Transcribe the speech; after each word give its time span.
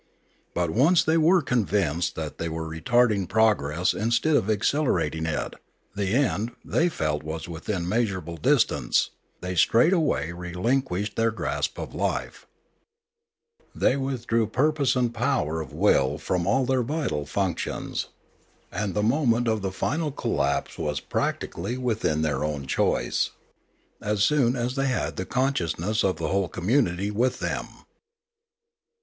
But 0.55 0.71
once 0.71 1.03
they 1.03 1.15
were 1.17 1.43
convinced 1.43 2.15
that 2.15 2.39
they 2.39 2.49
were 2.49 2.67
retarding 2.67 3.29
progress 3.29 3.93
in 3.93 4.09
stead 4.09 4.35
of 4.35 4.49
accelerating 4.49 5.27
it, 5.27 5.53
the 5.95 6.15
end, 6.15 6.53
they 6.65 6.89
felt, 6.89 7.21
was 7.21 7.47
within 7.47 7.87
measurable 7.87 8.35
distance; 8.37 9.11
they 9.41 9.53
straightway 9.53 10.31
relinquished 10.31 11.15
their 11.17 11.29
grasp 11.29 11.77
of 11.77 11.93
life; 11.93 12.47
they 13.75 13.95
withdrew 13.95 14.47
purpose 14.47 14.95
and 14.95 15.13
power 15.13 15.61
Death 15.61 15.69
381 15.69 15.69
of 15.69 16.07
will 16.11 16.17
from 16.17 16.47
all 16.47 16.65
their 16.65 16.81
vital 16.81 17.27
functions; 17.27 18.07
and 18.71 18.95
the 18.95 19.03
moment 19.03 19.47
of 19.47 19.61
the 19.61 19.71
final 19.71 20.11
collapse 20.11 20.79
was 20.79 20.99
practically 20.99 21.77
within 21.77 22.23
their 22.23 22.43
own 22.43 22.65
choice, 22.65 23.29
as 24.01 24.23
soon 24.23 24.55
as 24.55 24.73
they 24.75 24.87
had 24.87 25.15
the 25.15 25.27
consciousness 25.27 26.03
of 26.03 26.15
the 26.17 26.29
whole 26.29 26.49
community 26.49 27.11
with 27.11 27.37
them. 27.39 27.67